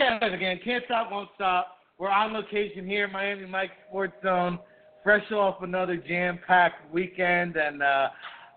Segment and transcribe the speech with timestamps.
[0.00, 0.60] at it again.
[0.64, 1.78] Can't stop, won't stop.
[1.98, 4.58] We're on location here, Miami Mike Sports Zone,
[5.04, 8.08] fresh off another jam-packed weekend, and uh,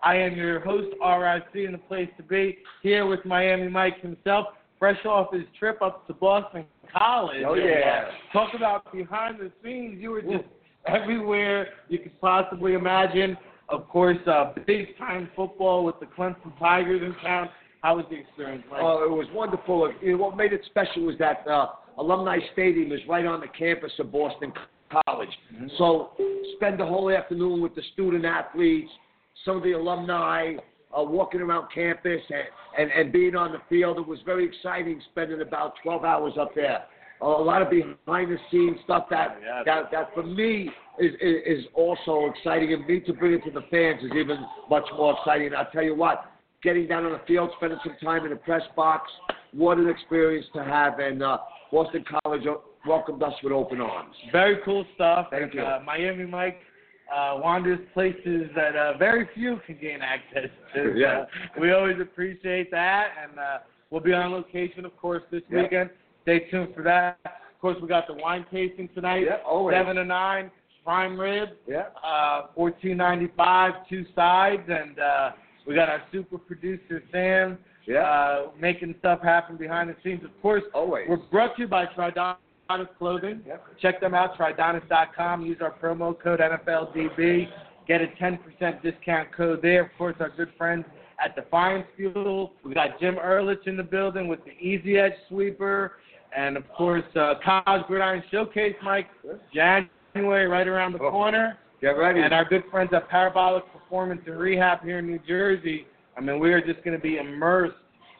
[0.02, 4.46] I am your host, RIC, and the place to be here with Miami Mike himself,
[4.78, 7.44] fresh off his trip up to Boston College.
[7.46, 8.06] Oh, yeah.
[8.08, 10.00] uh, talk about behind the scenes.
[10.00, 10.44] You were just
[10.86, 13.36] everywhere you could possibly imagine.
[13.68, 17.48] Of course, uh, big time football with the Clemson Tigers in town.
[17.84, 18.80] How was the experience, Mike?
[18.82, 19.92] Oh, it was wonderful.
[20.00, 21.66] You know, what made it special was that uh,
[21.98, 24.54] alumni stadium is right on the campus of Boston
[25.06, 25.28] College.
[25.76, 26.12] So
[26.56, 28.88] spend the whole afternoon with the student athletes,
[29.44, 30.54] some of the alumni,
[30.98, 32.44] uh, walking around campus and,
[32.78, 33.98] and, and being on the field.
[33.98, 36.84] It was very exciting spending about 12 hours up there.
[37.20, 39.62] a lot of behind the scenes stuff that, Yeah.
[39.66, 42.72] that, that for me is, is, is also exciting.
[42.72, 44.38] And me to bring it to the fans is even
[44.70, 45.54] much more exciting.
[45.54, 46.30] I'll tell you what,
[46.64, 49.08] getting down on the field, spending some time in the press box,
[49.52, 50.98] what an experience to have.
[50.98, 51.38] And uh,
[51.70, 52.54] Boston College uh,
[52.86, 54.14] welcomed us with open arms.
[54.32, 55.28] Very cool stuff.
[55.30, 55.60] Thank and, you.
[55.60, 56.58] Uh, Miami Mike
[57.14, 60.94] uh, wanders places that uh, very few can gain access to.
[60.96, 61.26] Yeah.
[61.54, 63.58] So we always appreciate that, and uh,
[63.90, 65.90] we'll be on location, of course, this weekend.
[66.22, 67.18] Stay tuned for that.
[67.24, 69.24] Of course, we got the wine tasting tonight.
[69.26, 69.74] Yeah, always.
[69.76, 70.50] Seven to nine,
[70.84, 71.50] prime rib.
[71.68, 71.84] Yeah.
[72.04, 75.30] Uh, fourteen ninety five, two sides, and uh,
[75.66, 77.58] we got our super producer Sam.
[77.86, 77.98] Yeah.
[78.00, 80.24] Uh, making stuff happen behind the scenes.
[80.24, 81.06] Of course, Always.
[81.08, 82.36] we're brought to you by Tridonis
[82.98, 83.42] Clothing.
[83.46, 83.64] Yep.
[83.80, 85.42] Check them out, tridonis.com.
[85.44, 87.48] Use our promo code NFLDB.
[87.86, 89.82] Get a 10% discount code there.
[89.84, 90.86] Of course, our good friends
[91.22, 92.52] at Defiance Fuel.
[92.64, 95.92] We got Jim Ehrlich in the building with the Easy Edge Sweeper.
[96.34, 99.08] And, of course, uh, College Gridiron Showcase, Mike.
[99.52, 101.10] January right around the Oh.
[101.10, 101.58] corner.
[101.84, 102.22] Get ready.
[102.22, 105.86] And our good friends at Parabolic Performance and Rehab here in New Jersey.
[106.16, 107.76] I mean, we are just going to be immersed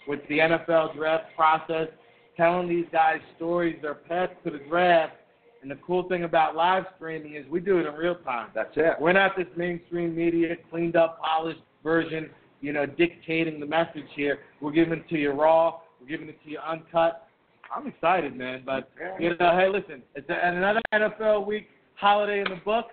[0.07, 1.89] with the NFL draft process,
[2.37, 5.15] telling these guys stories, their path to the draft.
[5.63, 8.51] And the cool thing about live streaming is we do it in real time.
[8.55, 8.97] That's it.
[9.01, 12.29] We're not this mainstream media, cleaned up, polished version,
[12.61, 14.41] you know, dictating the message here.
[14.61, 15.81] We're giving it to you raw.
[16.03, 17.27] We're giving it to you uncut.
[17.75, 18.63] I'm excited, man.
[18.67, 22.89] But you know, hey, listen, it's another NFL week holiday in the book.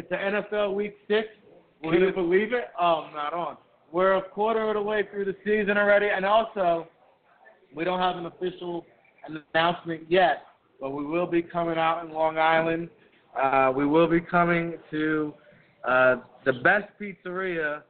[0.00, 1.28] It's the NFL Week Six.
[1.82, 2.68] Can you believe it?
[2.80, 3.58] Oh, I'm not on.
[3.92, 6.88] We're a quarter of the way through the season already, and also
[7.76, 8.86] we don't have an official
[9.52, 10.44] announcement yet,
[10.80, 12.88] but we will be coming out in Long Island.
[13.38, 15.34] Uh, we will be coming to
[15.86, 17.82] uh, the best pizzeria,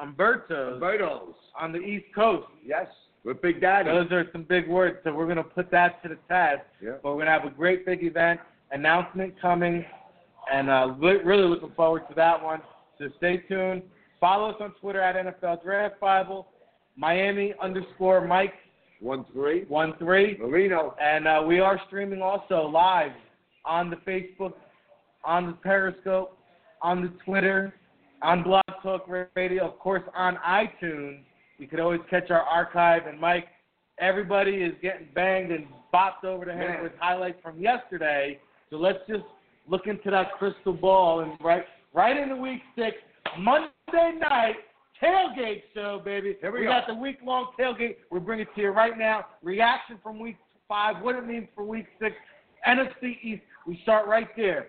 [0.00, 1.34] Umberto's, Umberto's.
[1.60, 2.46] on the East Coast.
[2.64, 2.86] Yes.
[3.24, 3.90] With Big Daddy.
[3.90, 6.62] Those are some big words, so we're going to put that to the test.
[6.82, 6.92] Yeah.
[7.02, 8.40] But we're going to have a great big event,
[8.72, 9.84] announcement coming,
[10.52, 12.60] and uh, re- really looking forward to that one.
[12.98, 13.82] So stay tuned.
[14.20, 16.48] Follow us on Twitter at NFL Draft Bible,
[16.96, 18.54] Miami underscore Mike
[19.00, 19.64] One three.
[19.68, 20.96] one three, Marino.
[21.00, 23.12] and uh, we are streaming also live
[23.64, 24.54] on the Facebook,
[25.24, 26.36] on the Periscope,
[26.82, 27.72] on the Twitter,
[28.22, 31.20] on Blog Talk Radio, of course on iTunes.
[31.58, 33.02] You could always catch our archive.
[33.06, 33.46] And Mike,
[34.00, 36.82] everybody is getting banged and bopped over the head Man.
[36.82, 38.38] with highlights from yesterday.
[38.70, 39.24] So let's just
[39.68, 41.64] look into that crystal ball and right
[41.94, 42.96] right into week six,
[43.38, 44.56] Monday night
[45.02, 46.36] tailgate show, baby.
[46.40, 46.72] Here we we go.
[46.72, 47.96] got the week long tailgate.
[48.10, 49.26] We're bringing it to you right now.
[49.42, 50.36] Reaction from week
[50.68, 52.16] five, what it means for week six.
[52.66, 53.42] NFC East.
[53.66, 54.68] We start right there.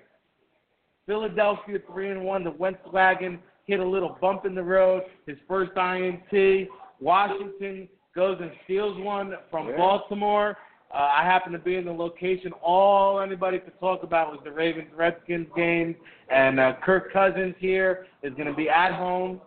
[1.05, 2.43] Philadelphia three and one.
[2.43, 5.03] The Wentz wagon hit a little bump in the road.
[5.25, 6.67] His first INT.
[6.99, 9.77] Washington goes and steals one from Yeah.
[9.77, 10.57] Baltimore.
[10.91, 12.51] Uh, I happen to be in the location.
[12.63, 15.95] All anybody could talk about was the Ravens Redskins game,
[16.29, 19.39] and uh, Kirk Cousins here is going to be at home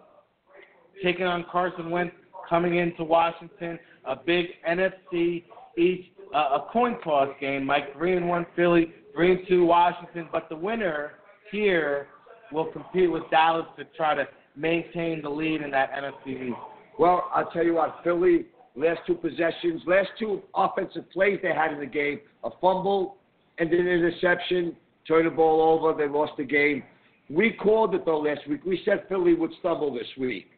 [1.03, 2.15] taking on Carson Wentz
[2.49, 3.79] coming into Washington.
[4.05, 5.45] A big NFC
[5.77, 7.67] East, uh, a coin toss game.
[7.67, 10.29] Mike three and one Philly, three and two Washington.
[10.31, 11.13] But the winner
[11.51, 12.07] here
[12.53, 16.51] will compete with Dallas to try to maintain the lead in that NFC.
[16.99, 18.47] Well, I'll tell you what, Philly,
[18.77, 23.17] last two possessions, last two offensive plays they had in the game, a fumble
[23.59, 24.77] and an interception,
[25.07, 26.83] turn the ball over, they lost the game.
[27.29, 28.65] We called it though last week.
[28.65, 30.51] We said Philly would stumble this week.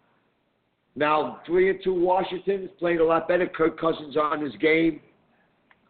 [0.96, 3.46] Now, three and two Washington is playing a lot better.
[3.46, 5.00] Kirk Cousins on his game.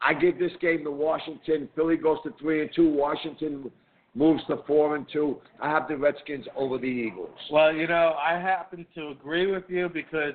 [0.01, 1.69] I give this game to Washington.
[1.75, 2.91] Philly goes to three and two.
[2.91, 3.71] Washington
[4.15, 5.39] moves to four and two.
[5.61, 7.37] I have the Redskins over the Eagles.
[7.51, 10.35] Well, you know, I happen to agree with you because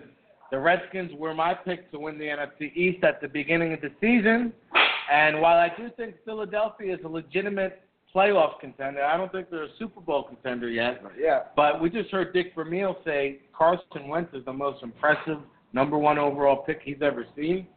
[0.51, 3.91] the Redskins were my pick to win the NFC East at the beginning of the
[4.01, 4.53] season.
[5.11, 7.81] And while I do think Philadelphia is a legitimate
[8.15, 11.01] playoff contender, I don't think they're a Super Bowl contender yet.
[11.19, 11.41] Yeah.
[11.55, 15.39] But we just heard Dick Vermeil say Carson Wentz is the most impressive
[15.73, 17.67] number one overall pick he's ever seen.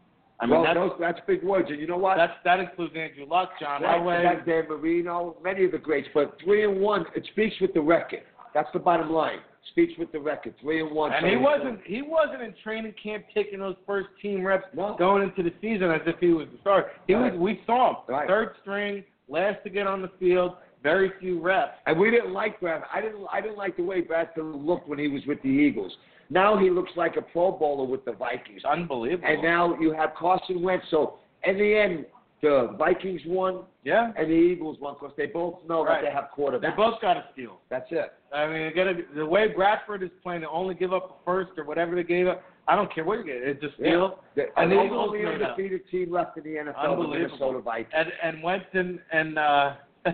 [0.41, 2.17] I mean, well, that's, those, that's big words, and you know what?
[2.17, 4.45] that's that includes Andrew Luck, John That- Elway.
[4.45, 6.09] Dan Marino, many of the greats.
[6.13, 8.23] But three and one, it speaks with the record.
[8.53, 9.39] That's the bottom line.
[9.71, 10.55] Speaks with the record.
[10.61, 11.13] Three and one.
[11.13, 14.97] And he wasn't he wasn't in training camp taking those first team reps No.
[14.99, 16.91] going into the season as if he was the starter.
[17.07, 17.33] He Right.
[17.33, 17.97] was we saw him.
[18.09, 18.29] Right.
[18.29, 21.79] Third string, last to get on the field, very few reps.
[21.87, 22.83] And we didn't like Brad.
[22.93, 23.25] I didn't.
[23.33, 25.97] I didn't like the way Bradford looked when he was with the Eagles.
[26.29, 28.65] Now he looks like a Pro Bowler with the Vikings.
[28.65, 29.29] Unbelievable.
[29.29, 30.87] And now you have Carson Wentz.
[30.91, 32.07] So in the end,
[32.43, 34.13] the Vikings won yeah.
[34.17, 36.03] and the Eagles won because they both know Right.
[36.03, 36.63] that they have quarterbacks.
[36.63, 37.61] They both got a steal.
[37.71, 38.13] That's it.
[38.33, 41.65] I mean, gotta, the way Bradford is playing, to only give up a first or
[41.65, 42.43] whatever they gave up.
[42.69, 43.37] I don't care what you get.
[43.37, 44.19] It's a steal.
[44.35, 47.09] The, And the the Eagles only undefeated team left in the NFL, the.
[47.09, 47.93] Minnesota Vikings.
[47.95, 49.75] And and Wentz and, uh,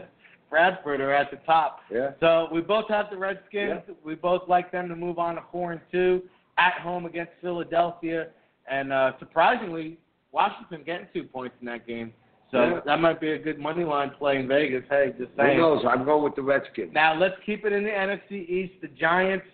[0.50, 1.80] Bradford are at the top.
[1.90, 2.10] Yeah.
[2.20, 3.82] So we both have the Redskins.
[4.02, 6.22] We both like them to move on to four and two
[6.56, 8.28] at home against Philadelphia,
[8.70, 9.98] and uh, surprisingly,
[10.32, 12.12] Washington getting two points in that game.
[12.50, 12.80] So Yeah.
[12.86, 14.82] that might be a good money line play in Vegas.
[14.88, 15.58] Hey, just Who saying.
[15.58, 15.84] knows?
[15.84, 16.92] I'm going with the Redskins.
[16.94, 18.80] Now let's keep it in the NFC East.
[18.80, 19.46] The Giants.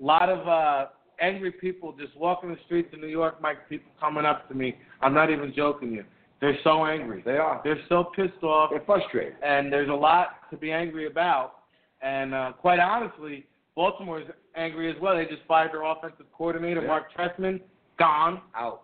[0.00, 0.86] A lot of uh,
[1.20, 3.40] angry people just walking the streets of New York.
[3.40, 4.76] Mike, people coming up to me.
[5.00, 6.04] I'm not even joking you.
[6.40, 7.22] They're so angry.
[7.24, 7.60] They are.
[7.62, 9.36] They're so pissed off They're frustrated.
[9.42, 11.60] and there's a lot to be angry about.
[12.02, 13.46] And uh, quite honestly,
[13.76, 14.26] Baltimore's
[14.56, 15.14] angry as well.
[15.16, 16.88] They just fired their offensive coordinator, Yeah.
[16.88, 17.60] Mark Trestman,
[17.98, 18.40] gone.
[18.56, 18.82] Out.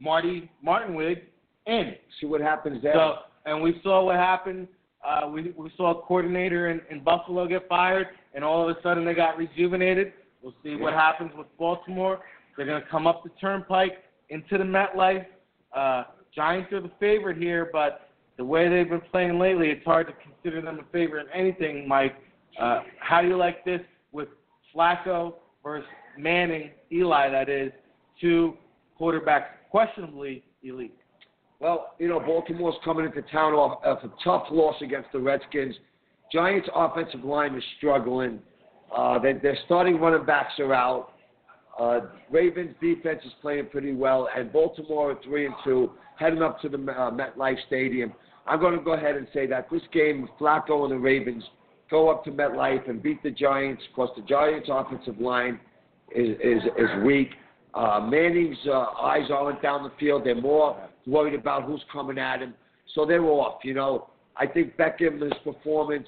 [0.00, 1.22] Marty Mornhinweg
[1.66, 1.94] in.
[2.20, 2.94] See what happens there.
[2.94, 4.68] So, and we saw what happened.
[5.06, 8.80] Uh, we we saw a coordinator in, in Buffalo get fired, and all of a
[8.82, 10.12] sudden they got rejuvenated.
[10.42, 12.20] We'll see what happens with Baltimore.
[12.56, 13.98] They're going to come up the Turnpike
[14.30, 15.26] into the MetLife.
[15.74, 16.04] Uh,
[16.34, 20.12] Giants are the favorite here, but the way they've been playing lately, it's hard to
[20.14, 22.16] consider them a favorite in anything, Mike.
[22.60, 23.80] Uh, how do you like this
[24.12, 24.28] with
[24.74, 25.88] Flacco versus
[26.18, 27.72] Manning, Eli, that is,
[28.20, 28.56] two
[29.00, 30.94] quarterbacks questionably elite?
[31.60, 35.74] Well, you know, Baltimore's coming into town off, off a tough loss against the Redskins.
[36.32, 38.40] Giants' offensive line is struggling.
[38.94, 41.12] Uh, their starting running backs are out.
[41.78, 42.00] Uh,
[42.30, 46.68] Ravens' defense is playing pretty well, and Baltimore are three and two, heading up to
[46.68, 48.12] the uh, MetLife Stadium.
[48.46, 51.44] I'm going to go ahead and say that this game, Flacco and the Ravens
[51.90, 55.60] go up to MetLife and beat the Giants because the Giants' offensive line
[56.14, 57.30] is is, is weak.
[57.76, 60.76] Uh, Manning's uh, eyes aren't down the field; they're more
[61.06, 62.54] worried about who's coming at him,
[62.94, 63.60] so they're off.
[63.64, 66.06] You know, I think Beckham, his performance,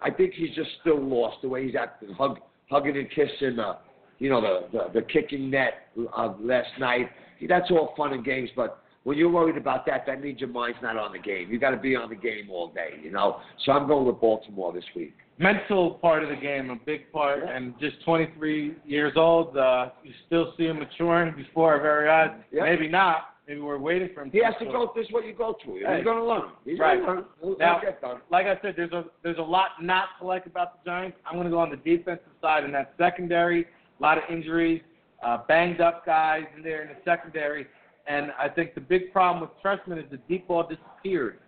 [0.00, 2.38] I think he's just still lost the way he's acting, hug,
[2.70, 3.78] hugging and kissing, uh,
[4.20, 7.10] you know, the, the the kicking net uh, last night.
[7.48, 10.78] That's all fun and games, but when you're worried about that, that means your mind's
[10.82, 11.50] not on the game.
[11.50, 13.40] You got to be on the game all day, you know.
[13.64, 15.14] So I'm going with Baltimore this week.
[15.38, 17.56] mental part of the game, a big part, Yeah.
[17.56, 22.30] and just 23 years old, uh, you still see him maturing before our very eyes.
[22.52, 22.64] Yeah.
[22.64, 23.36] Maybe not.
[23.48, 24.30] Maybe we're waiting for him.
[24.30, 24.92] He has to go.
[24.94, 25.80] This is what you go through.
[25.86, 25.96] Hey.
[25.96, 26.50] He's going to learn.
[26.66, 27.00] He's Right.
[27.04, 27.56] going to learn.
[27.58, 28.20] Now- get done.
[28.30, 31.16] Like I said, there's a there's a lot not to like about the Giants.
[31.24, 33.62] I'm going to go on the defensive side in that secondary.
[33.98, 34.82] A lot of injuries,
[35.22, 37.66] uh, banged up guys in there in the secondary,
[38.06, 41.38] and I think the big problem with Trestman is the deep ball disappeared.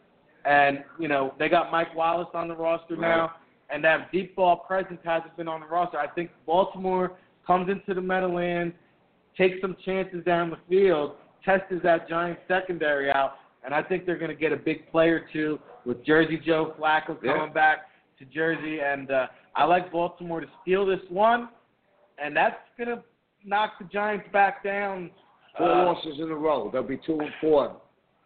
[0.45, 3.01] And you know they got Mike Wallace on the roster Right.
[3.17, 3.33] now,
[3.71, 5.99] and that deep ball presence hasn't been on the roster.
[5.99, 7.13] I think Baltimore
[7.47, 8.75] comes into the Meadowlands,
[9.37, 11.13] takes some chances down the field,
[11.45, 13.35] tests that Giants secondary out,
[13.65, 16.75] and I think they're going to get a big play or two with Jersey Joe
[16.79, 17.35] Flacco Yeah.
[17.39, 21.49] coming back to Jersey, and uh, I like Baltimore to steal this one,
[22.23, 23.03] and that's going to
[23.45, 25.11] knock the Giants back down.
[25.57, 26.71] Four Uh, losses in a row.
[26.71, 27.77] They'll be two and four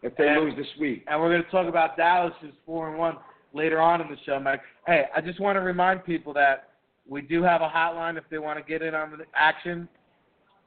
[0.03, 1.05] if they And- lose this week.
[1.09, 3.17] and we're going to talk about Dallas, who's four and one
[3.53, 4.61] later on in the show, Mike.
[4.87, 6.71] Hey, I just want to remind people that
[7.09, 9.89] we do have a hotline if they want to get in on the action.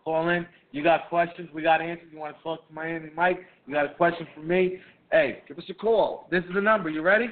[0.03, 0.47] Call in.
[0.71, 2.11] You got questions, we got answers.
[2.11, 3.45] You want to talk to Miami Mike?
[3.67, 4.81] You got a question for me?
[5.11, 6.27] Hey, Give us a call.
[6.29, 6.89] this is the number.
[6.89, 7.29] You ready?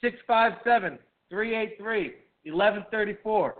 [0.00, 0.98] Six five seven
[1.30, 2.14] three eight three
[2.44, 3.56] eleven thirty four.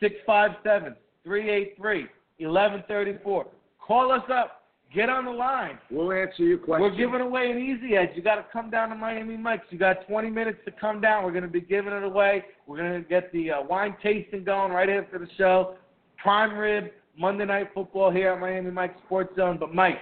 [0.00, 2.06] Six five seven three eight three
[2.38, 3.46] eleven thirty four.
[3.86, 4.62] Call us up.
[4.94, 5.78] Get on the line.
[5.90, 6.82] We'll answer your question.
[6.82, 8.10] We're giving away an easy edge.
[8.14, 9.64] You got to come down to Miami Mike's.
[9.70, 11.24] You got 20 minutes to come down.
[11.24, 12.44] We're going to be giving it away.
[12.66, 15.76] We're going to get the uh, wine tasting going right after the show.
[16.18, 19.56] Prime rib Monday Night Football here at Miami Mike's Sports Zone.
[19.58, 19.98] But Mike,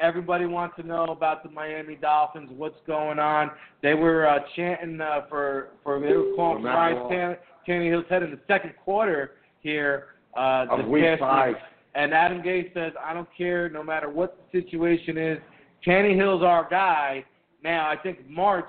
[0.00, 2.50] everybody wants to know about the Miami Dolphins.
[2.56, 3.52] What's going on?
[3.82, 7.36] They were uh, chanting uh, for for they were calling for Ryan
[7.68, 10.06] Tannehill's head in the second quarter here.
[10.36, 11.54] Uh, Of week past five.
[11.94, 15.38] And Adam Gase says, I don't care, no matter what the situation is.
[15.86, 17.24] Tannehill's our guy.
[17.62, 18.68] Now, I think March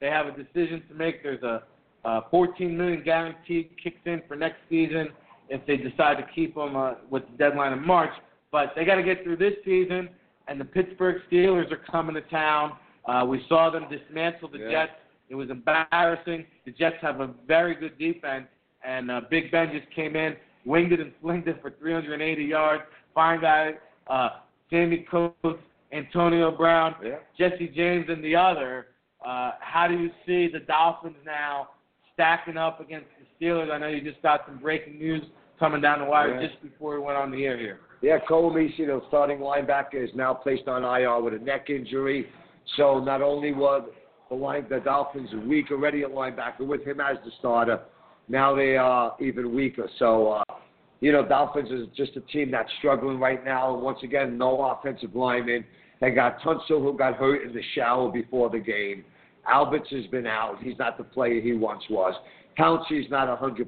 [0.00, 1.22] they have a decision to make.
[1.22, 1.62] There's a,
[2.04, 5.08] a 14 million guarantee kicks in for next season
[5.48, 8.12] if they decide to keep him uh, with the deadline in March.
[8.52, 10.08] But they got to get through this season,
[10.46, 12.74] and the Pittsburgh Steelers are coming to town.
[13.06, 14.70] Uh, we saw them dismantle the Yeah.
[14.70, 14.92] Jets.
[15.28, 16.46] It was embarrassing.
[16.64, 18.46] The Jets have a very good defense,
[18.82, 22.82] and uh, Big Ben just came in, winged it and slinged it for 380 yards.
[23.14, 23.72] Fine guy,
[24.08, 24.28] uh,
[24.70, 25.62] Sammie Coates,
[25.92, 27.16] Antonio Brown, Yeah.
[27.36, 28.88] Jesse James, and the other.
[29.24, 31.70] Uh, how do you see the Dolphins now
[32.14, 33.70] stacking up against the Steelers?
[33.70, 35.22] I know you just got some breaking news
[35.58, 36.46] coming down the wire Yeah.
[36.46, 37.80] just before we went on the air here.
[38.00, 42.30] Yeah, Koa Misi, the starting linebacker, is now placed on IR with a neck injury.
[42.76, 43.82] So not only was
[44.28, 47.80] the line, the Dolphins weak already at linebacker with him as the starter,
[48.28, 49.88] now they are even weaker.
[49.98, 50.54] So, uh,
[51.00, 53.76] you know, Dolphins is just a team that's struggling right now.
[53.76, 55.64] Once again, no offensive lineman.
[56.00, 59.04] They got Tunsil who got hurt in the shower before the game.
[59.48, 60.58] Alberts has been out.
[60.62, 62.14] He's not the player he once was.
[62.58, 63.66] Pouncey's not 100%.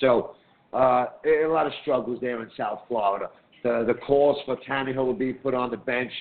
[0.00, 0.36] So
[0.72, 3.30] uh, a lot of struggles there in South Florida.
[3.64, 6.12] The the calls for Tannehill to be put on the bench.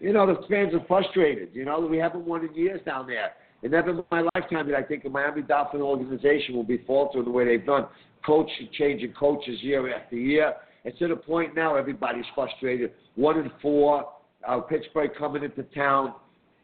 [0.00, 1.50] You know, the fans are frustrated.
[1.54, 3.32] You know, we haven't won in years down there.
[3.64, 7.24] And never in my lifetime did I think the Miami Dolphin organization will be faltering
[7.24, 7.86] the way they've done.
[8.24, 10.52] Coach changing coaches year after year.
[10.84, 12.92] It's to the point now everybody's frustrated.
[13.16, 14.06] One and four.
[14.46, 16.12] Uh, Pittsburgh coming into town.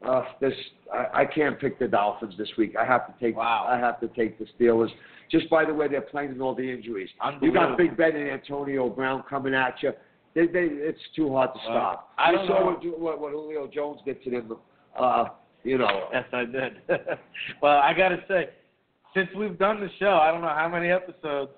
[0.07, 0.52] Uh, this
[0.92, 2.75] I, I can't pick the Dolphins this week.
[2.76, 3.35] I have to take.
[3.35, 3.66] Wow.
[3.66, 4.90] I have to take the Steelers.
[5.30, 7.09] Just by the way they're playing and all the injuries.
[7.40, 9.92] You got Big Ben and Antonio Brown coming at you.
[10.35, 12.11] They, they, it's too hard to stop.
[12.19, 12.64] I you saw know.
[12.66, 14.57] what, what, what Julio Jones did to them.
[14.99, 15.25] Uh,
[15.64, 16.09] you know.
[16.12, 16.83] Yes, I did.
[17.62, 18.50] well, I got to say,
[19.14, 21.50] since we've done the show, I don't know how many episodes,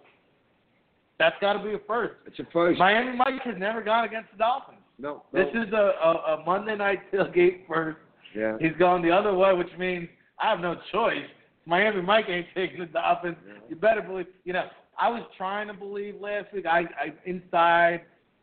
[1.19, 2.15] that's got to be a first.
[2.27, 2.79] It's a first.
[2.79, 4.79] Miami Mike has never gone against the Dolphins.
[4.99, 7.99] no, This is a, a, a Monday night tailgate first.
[8.37, 8.57] yeah.
[8.61, 10.09] He's going the other way, which means
[10.41, 11.27] I have no choice.
[11.65, 13.37] Miami Mike ain't taking the Dolphins.
[13.69, 14.27] You better believe.
[14.45, 14.65] You know,
[14.99, 16.67] I was trying to believe last week.
[16.67, 18.03] I, I inside,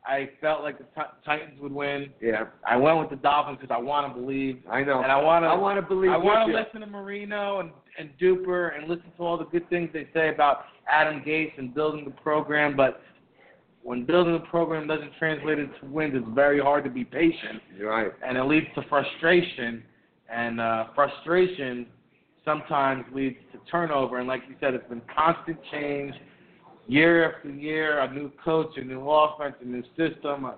[0.09, 2.09] I felt like the Ti- Titans would win.
[2.19, 2.45] Yeah.
[2.67, 5.03] I went with the Dolphins because I want to believe, I know.
[5.03, 5.47] and I want to.
[5.49, 9.05] I want to believe I want to listen to Marino and, and Duper and listen
[9.17, 10.61] to all the good things they say about
[10.91, 13.01] Adam Gase and building the program, but
[13.83, 17.89] when building the program doesn't translate into wins, it's very hard to be patient, You're
[17.91, 18.11] right.
[18.25, 19.83] and it leads to frustration,
[20.31, 21.85] and uh, frustration
[22.43, 24.17] sometimes leads to turnover.
[24.19, 26.13] And like you said, it's been constant change,
[26.89, 30.45] year after year, a new coach, a new offense, a new system.
[30.45, 30.51] Uh,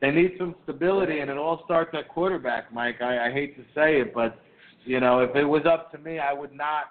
[0.00, 3.00] They need some stability, and it all starts at quarterback, Mike.
[3.02, 4.38] I, I hate to say it, but
[4.84, 6.84] you know, if it was up to me, I would not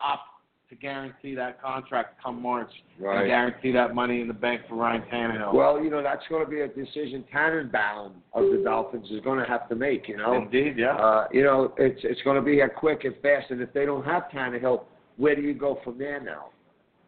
[0.00, 0.22] opt
[0.70, 3.18] to guarantee that contract come March Right.
[3.22, 5.52] and guarantee that money in the bank for Ryan Tannehill.
[5.52, 9.40] Well, you know that's going to be a decision Tannenbaum of the Dolphins is going
[9.40, 10.08] to have to make.
[10.08, 10.32] You know.
[10.34, 10.94] Indeed, yeah.
[10.94, 13.50] Uh, you know, it's it's going to be a quick and fast.
[13.50, 14.84] And if they don't have Tannehill,
[15.16, 16.46] where do you go from there now?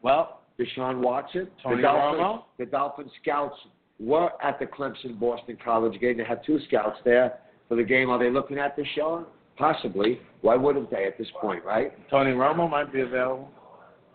[0.03, 2.43] well, Deshaun Watson, Tony the Dolphins, Romo?
[2.59, 3.57] the Dolphin scouts
[3.99, 6.19] were at the Clemson Boston College game.
[6.19, 8.11] They had two scouts there for the game.
[8.11, 9.25] Are they looking at Deshaun?
[9.57, 10.21] Possibly.
[10.41, 11.93] Why wouldn't they at this point, right?
[12.11, 13.51] Tony Romo might be available.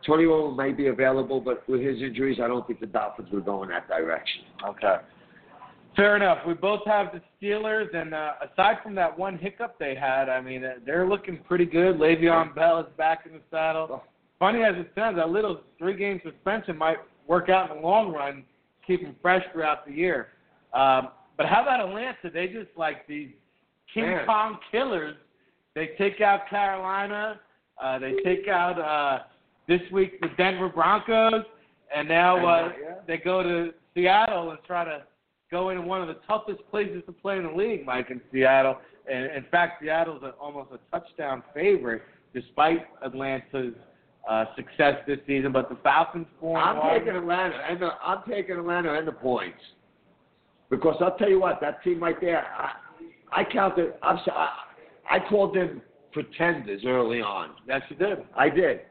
[0.05, 3.45] Tony Romo may be available, but with his injuries, I don't think the Dolphins would
[3.45, 4.43] go in that direction.
[4.67, 4.97] Okay.
[5.95, 6.39] Fair enough.
[6.45, 10.39] We both have the Steelers, and uh, aside from that one hiccup they had, I
[10.41, 11.97] mean, uh, they're looking pretty good.
[11.97, 14.03] Le'Veon Bell is back in the saddle.
[14.39, 18.43] Funny as it sounds, that little three-game suspension might work out in the long run,
[18.85, 20.27] keep him fresh throughout the year.
[20.73, 22.29] Um, but how about Atlanta?
[22.31, 23.29] They just like these
[23.93, 24.25] King Man.
[24.25, 25.15] Kong killers.
[25.75, 27.39] They take out Carolina.
[27.81, 29.23] Uh, they take out uh,
[29.67, 31.43] this week the Denver Broncos,
[31.95, 32.95] and now uh, Yeah.
[33.07, 35.03] they go to Seattle and try to
[35.51, 38.77] go into one of the toughest places to play in the league, Mike, in Seattle.
[39.11, 42.01] And in fact, Seattle's a, almost a touchdown favorite,
[42.33, 43.73] despite Atlanta's
[44.27, 45.51] uh, success this season.
[45.51, 46.99] But the Falcons four I'm one.
[46.99, 49.59] taking Atlanta, and the, I'm taking Atlanta and the points
[50.69, 53.93] because I'll tell you what, that team right there, I, I counted.
[54.01, 54.49] I'm I,
[55.09, 55.81] I called them
[56.11, 57.51] pretenders early on.
[57.67, 58.19] Yes, you did.
[58.35, 58.81] I did,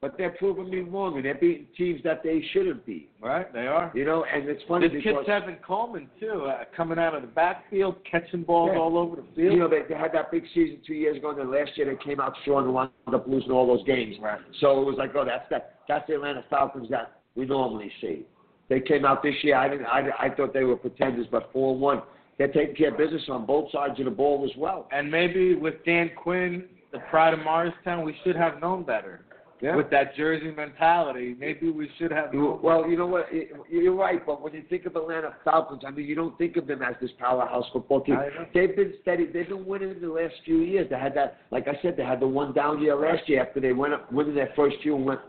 [0.00, 3.10] but they're proving me wrong, and they're beating teams that they shouldn't beat.
[3.20, 3.92] Right, they are.
[3.94, 7.20] You know, and it's funny This because kid's Tevin Coleman too, uh, coming out of
[7.20, 8.80] the backfield, catching balls Yeah.
[8.80, 9.52] all over the field.
[9.52, 11.86] you know they, they had that big season two years ago, and then last year
[11.86, 14.16] they came out strong and wound up losing all those games.
[14.20, 14.40] Right.
[14.60, 15.76] So it was like, oh, that's that.
[15.86, 18.24] That's the Atlanta Falcons that we normally see.
[18.68, 19.56] They came out this year.
[19.56, 19.86] I didn't.
[19.86, 22.02] I, I thought they were pretenders, but four one.
[22.38, 24.88] They're taking care of business on both sides of the ball as well.
[24.92, 29.20] And maybe with Dan Quinn, the pride of Morristown, we should have known better.
[29.62, 29.76] Yeah.
[29.76, 32.30] With that Jersey mentality, maybe we should have.
[32.62, 33.32] Well, you know what?
[33.32, 36.56] You- You're right, but when you think of Atlanta Falcons, I mean, you don't think
[36.56, 38.16] of them as this powerhouse football team.
[38.54, 39.26] They've been steady.
[39.26, 40.88] They've been winning the last few years.
[40.88, 43.60] They had that, like I said, they had the one down year last year after
[43.60, 45.20] they went up, winning their first year and went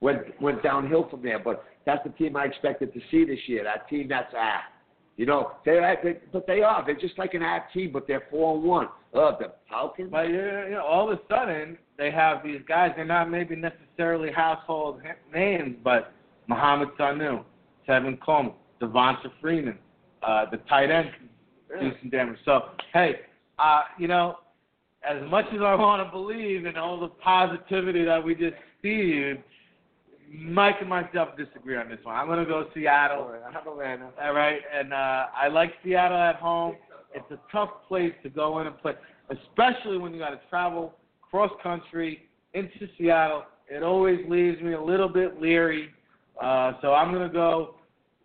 [0.00, 1.38] went went downhill from there.
[1.38, 3.64] But that's the team I expected to see this year.
[3.64, 4.62] That team that's ah,
[5.18, 6.86] You know, they're they, but they are.
[6.86, 8.86] They're just like an ad team, but they're four and one.
[9.12, 10.10] Uh, the Falcons.
[10.12, 10.36] But you
[10.70, 12.92] know, all of a sudden they have these guys.
[12.94, 15.02] They're not maybe necessarily household
[15.34, 16.12] names, but
[16.46, 17.42] Mohamed Sanu,
[17.88, 19.76] Tevin Coleman, Devonta Freeman,
[20.22, 21.10] uh, the tight end,
[21.80, 22.38] do some damage.
[22.44, 23.16] So hey,
[23.58, 24.36] uh, you know,
[25.02, 29.42] as much as I want to believe in all the positivity that we just spewed,
[30.30, 32.14] Mike and myself disagree on this one.
[32.14, 33.22] I'm going to go Seattle.
[33.24, 34.10] All right, I have Atlanta.
[34.22, 36.76] All right, and uh, I like Seattle at home.
[37.14, 38.92] It's a tough place to go in and play,
[39.30, 43.44] especially when you got to travel cross country into Seattle.
[43.68, 45.90] It always leaves me a little bit leery.
[46.40, 47.76] Uh, so I'm going to go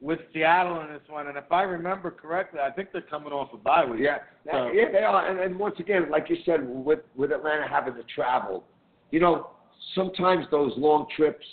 [0.02, 1.28] with Seattle in this one.
[1.28, 4.02] And if I remember correctly, I think they're coming off a bye week.
[4.04, 4.18] Yeah,
[4.52, 5.28] So- yeah, they are.
[5.30, 8.66] And, and once again, like you said, with with Atlanta having to travel,
[9.12, 9.52] you know,
[9.96, 11.46] sometimes those long trips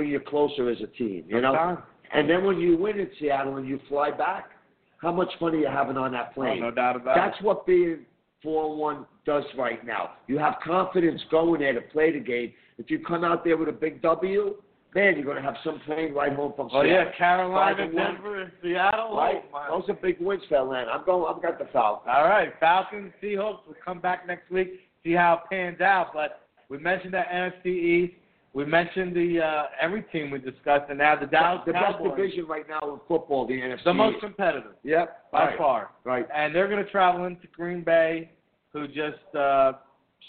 [0.00, 1.24] bring you closer as a team.
[1.28, 1.78] You know,
[2.12, 4.50] and then when you win in Seattle and you fly back,
[4.98, 6.60] how much fun are you having on that Oh, plane?
[6.60, 7.44] no doubt about That's it.
[7.44, 8.06] what being
[8.42, 10.12] four one does right now.
[10.26, 12.52] You have confidence going there to play the game.
[12.78, 14.56] If you come out there with a big W,
[14.94, 16.90] man, you're going to have some plane right home from Seattle.
[16.90, 18.14] Oh yeah, Carolina, Five and one.
[18.14, 19.16] Denver, and Seattle.
[19.16, 19.44] Right?
[19.54, 19.80] Oh.
[19.80, 20.90] Those are big wins for Atlanta.
[20.90, 21.32] I'm going.
[21.34, 22.10] I've got the Falcons.
[22.10, 23.60] All right, Falcons, Seahawks.
[23.66, 26.12] We'll come back next week, see how it pans out.
[26.14, 26.40] But
[26.70, 28.14] we mentioned that NFC East.
[28.52, 32.16] We mentioned the uh, every team we discussed, and now the Dallas the Cowboys, best
[32.16, 33.84] division right now in football, the NFC.
[33.84, 35.30] the most competitive Yep.
[35.30, 35.58] by right.
[35.58, 35.90] far.
[36.02, 36.26] Right.
[36.34, 38.32] And they're going to travel into Green Bay,
[38.72, 39.74] who just uh,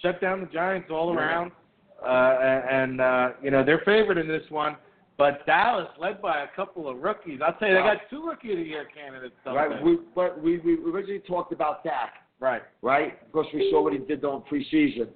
[0.03, 1.51] shut down the Giants all around,
[2.05, 4.75] uh, and, and uh, you know they're favored in this one.
[5.17, 8.53] But Dallas, led by a couple of rookies, I'll tell you, they got two Rookie
[8.53, 9.35] of the Year candidates.
[9.45, 9.83] Right.
[9.83, 12.63] We, but we, we originally talked about Dak, right.
[12.81, 13.31] right?
[13.31, 15.09] Because we saw what he did during preseason.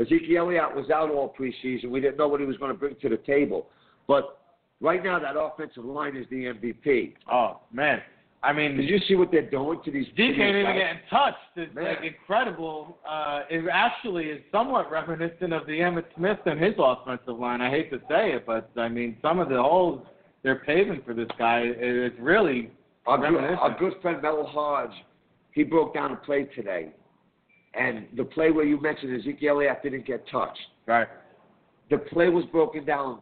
[0.00, 1.90] Ezekiel Elliott was out all preseason.
[1.90, 3.66] We didn't know what he was going to bring to the table.
[4.08, 4.38] But
[4.80, 7.14] right now, that offensive line is the MVP.
[7.30, 8.00] Oh man,
[8.42, 10.06] I mean, Did you see what they're doing to these?
[10.16, 11.34] D can't even get in touch.
[11.56, 11.84] It's Man.
[11.84, 12.96] like incredible.
[13.08, 17.60] Uh, it actually is somewhat reminiscent of the Emmitt Smith and his offensive line.
[17.60, 20.06] I hate to say it, but I mean some of the holes
[20.42, 21.64] they're paving for this guy.
[21.66, 22.70] It's really
[23.06, 23.58] Our good, reminiscent.
[23.60, 24.94] our good friend Mel Hodge,
[25.52, 26.94] he broke down a play today.
[27.74, 30.58] And the play where you mentioned Ezekiel Elliott didn't get touched.
[30.86, 31.08] right.
[31.90, 33.18] The play was broken down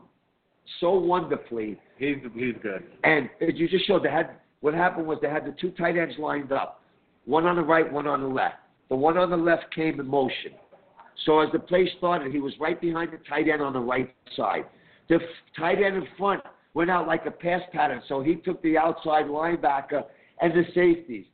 [0.81, 1.79] so wonderfully.
[1.97, 2.85] He's he's good.
[3.03, 6.15] And you just showed, they had what happened was they had the two tight ends
[6.19, 6.83] lined up,
[7.25, 8.57] one on the right, one on the left.
[8.91, 10.53] The one on the left came in motion.
[11.25, 14.15] So as the play started, he was right behind the tight end on the right
[14.37, 14.65] side.
[15.09, 15.21] The f-
[15.59, 16.43] tight end in front
[16.75, 20.05] went out like a pass pattern, so he took the outside linebacker
[20.41, 21.27] and the safeties.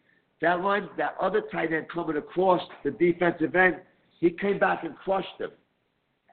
[0.44, 3.76] That line, that other tight end coming across the defensive end,
[4.20, 5.48] he came back and crushed him.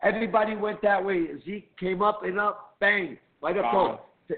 [0.04, 1.28] Everybody went that way.
[1.46, 3.64] Zeke came up and up, bang, right up.
[3.64, 4.02] Wow.
[4.28, 4.36] The,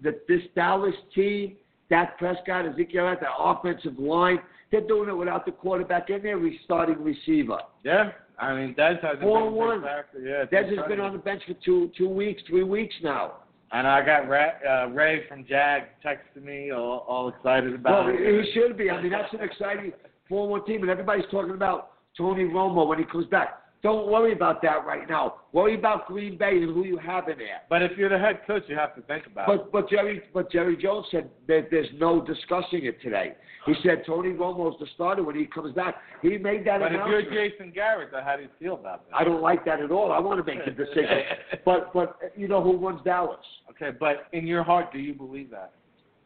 [0.00, 1.56] the, this Dallas team,
[1.90, 4.38] Dak Prescott, Ezekiel, that offensive line,
[4.70, 7.58] they're doing it without the quarterback in there, starting receiver.
[7.82, 9.82] Yeah, I mean Dez hasn't Four been one.
[10.22, 13.38] Yeah, Dez has been on the bench for two two weeks, three weeks now.
[13.76, 18.14] And I got Ray, uh, Ray from Jag texting me, all, all excited about Well,
[18.16, 18.44] it.
[18.46, 18.90] he should be.
[18.90, 19.92] I mean, that's an exciting
[20.30, 23.58] 4 1 team, and everybody's talking about Tony Romo when he comes back.
[23.86, 25.34] Don't worry about that right now.
[25.52, 27.60] Worry about Green Bay and who you have in there.
[27.70, 29.58] But if you're the head coach, you have to think about it.
[29.58, 33.34] But but Jerry but Jerry Jones said that there's no discussing it today.
[33.64, 35.94] He said Tony Romo's the starter when he comes back.
[36.20, 37.04] He made that announcement.
[37.04, 37.48] But if you're.
[37.48, 39.14] Jason Garrett, how do you feel about that?
[39.14, 40.10] I don't like that at all.
[40.10, 41.20] I want to make the decision.
[41.64, 43.38] but but you know who runs Dallas?
[43.70, 45.74] Okay, but in your heart, do you believe that?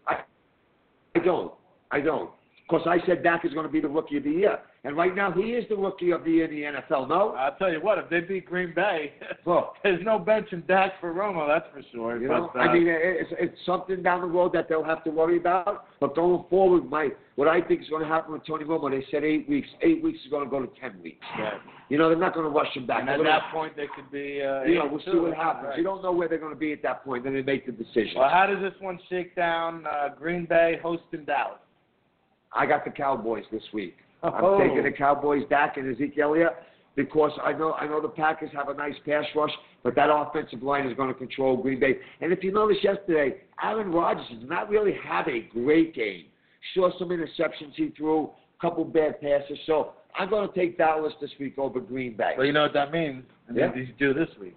[0.09, 0.21] I
[1.15, 1.53] I don't.
[1.91, 2.31] I don't.
[2.67, 5.15] Because I said Dak is going to be the rookie of the year, and right
[5.15, 7.09] now he is the rookie of the year in the NFL.
[7.09, 9.13] No, I'll tell you what, if they beat Green Bay,
[9.45, 12.19] Well, there's no benching Dak for Romo, that's for sure.
[12.21, 15.11] you know, uh, I mean, it's, it's something down the road that they'll have to
[15.11, 15.87] worry about.
[16.01, 19.05] But going forward, my what I think is going to happen with Tony Romo, they
[19.11, 19.69] said eight weeks.
[19.83, 21.25] Eight weeks is going to go to ten weeks.
[21.39, 21.53] yeah.
[21.89, 23.01] You know, they're not going to rush him back.
[23.01, 24.41] and They're at gonna- that point, they could be.
[24.43, 25.69] Uh, you know, we'll see what happens.
[25.71, 25.79] Right.
[25.79, 27.25] You don't know where they're going to be at that point.
[27.25, 28.13] Then they make the decision.
[28.17, 29.85] Well, how does this one shake down?
[29.87, 31.59] Uh, Green Bay hosting Dallas.
[32.55, 33.97] I got the Cowboys this week.
[34.23, 34.59] I'm Oh.
[34.59, 36.57] taking the Cowboys back and Ezekiel Elliott
[36.97, 39.53] because I know I know the Packers have a nice pass rush,
[39.83, 41.99] but that offensive line is going to control Green Bay.
[42.21, 46.27] And if you noticed yesterday, Aaron Rodgers did not really have a great game.
[46.75, 49.59] Saw some interceptions he threw, a couple bad passes.
[49.67, 52.35] So I'm going to take Dallas this week over Green Bay.
[52.37, 53.25] Well, you know what that means?
[53.49, 53.71] It Yeah.
[53.71, 54.57] means he's due this week.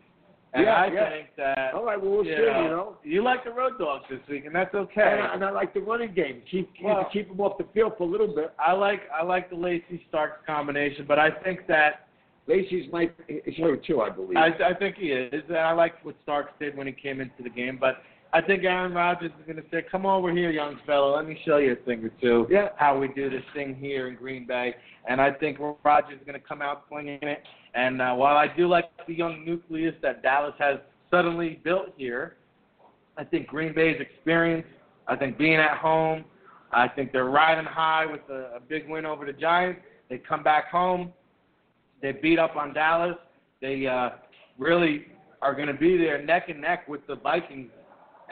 [0.53, 1.09] And Yeah, I yeah.
[1.09, 2.41] think that All right, well we'll you see.
[2.41, 2.97] know, You know.
[3.03, 5.01] you like the road dogs this week, and that's And okay.
[5.01, 6.41] I, and I like the running game.
[6.49, 8.53] Keep keep, Well- keep them off the field for a little bit.
[8.59, 12.07] I like I like the Lacy Starks combination, but I think that
[12.47, 14.35] Lacy's might is hurt too, I believe.
[14.37, 17.41] I, I think he is, and I like what Starks did when he came into
[17.41, 17.77] the game.
[17.79, 21.15] But I think Aaron Rodgers is going to say, "Come over here, young fella.
[21.15, 22.45] Let me show you a thing or two.
[22.49, 22.69] Yeah.
[22.75, 24.75] How we do this thing here in Green Bay."
[25.07, 27.43] And I think Rodgers is going to come out swinging it.
[27.75, 30.77] And uh, while I do like the young nucleus that Dallas has
[31.09, 32.38] suddenly built here,
[33.17, 34.65] I think Green Bay's experience,
[35.07, 36.25] I think being at home,
[36.71, 39.81] I think they're riding high with a, a big win over the Giants.
[40.09, 41.13] They come back home,
[42.03, 43.15] they beat up on Dallas.
[43.62, 44.09] They uh,
[44.59, 45.05] really
[45.41, 47.71] are going to be there neck and neck with the Vikings,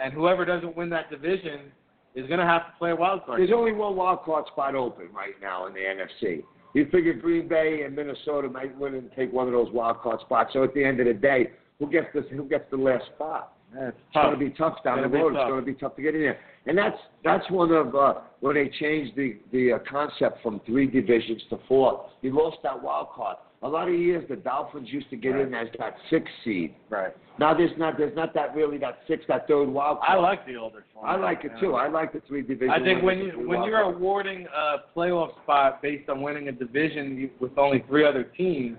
[0.02, 1.72] and whoever doesn't win that division
[2.14, 3.40] is going to have to play a wild card.
[3.40, 6.44] There's only one wild card spot open right now in the NFC.
[6.74, 10.22] You figure Green Bay and Minnesota might win and take one of those wild card
[10.22, 10.52] spots.
[10.54, 13.54] So at the end of the day, who gets the who gets the last spot?
[13.74, 15.36] It's going to be tough down the gonna be road.
[15.36, 16.40] It's going to be tough to get in there.
[16.66, 20.88] And that's that's one of uh, when they changed the the uh, concept from three
[20.88, 22.10] divisions to four.
[22.22, 23.38] You lost that wild card.
[23.64, 26.74] A lot of years the Dolphins used to get in as that sixth seed.
[26.90, 27.16] Right.
[27.40, 30.18] Now there's not there's not that really that sixth that third wild card.
[30.18, 31.06] I like the older form.
[31.06, 31.76] I like it too.
[31.76, 32.72] I like the three divisions.
[32.74, 33.98] I think when you when you're cards.
[33.98, 38.78] awarding a playoff spot based on winning a division with only three other teams,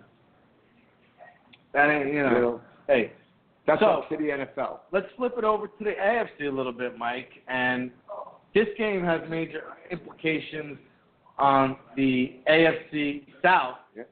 [1.73, 2.29] that ain't you know.
[2.35, 3.12] You know, Hey,
[3.66, 4.81] that's So- up to the NFL.
[4.90, 7.31] let's flip it over to the AFC a little bit, Mike.
[7.47, 7.92] And
[8.53, 10.77] this game has major implications
[11.38, 14.03] on the AFC South, Yeah.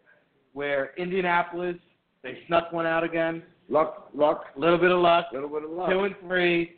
[0.52, 1.76] Where Indianapolis
[2.22, 3.42] they snuck one out again.
[3.68, 5.26] Luck, luck, A little bit of luck.
[5.32, 5.88] little bit of luck.
[5.90, 6.72] two and three,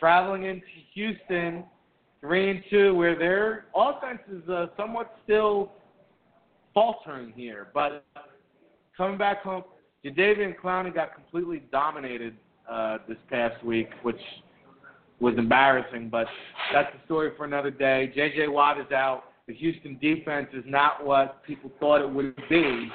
[0.00, 0.64] traveling into
[0.94, 1.62] Houston,
[2.20, 5.70] three and two, where their offense is uh, somewhat still
[6.74, 7.68] faltering here.
[7.74, 8.04] But
[8.96, 9.64] coming back home,
[10.04, 12.34] Jadeveon Clowney got completely dominated
[12.68, 14.20] uh, this past week, which
[15.20, 16.08] was embarrassing.
[16.08, 16.26] But
[16.72, 18.10] that's a story for another day.
[18.14, 18.48] J.J.
[18.48, 19.24] Watt is out.
[19.46, 22.88] The Houston defense is not what people thought it would be.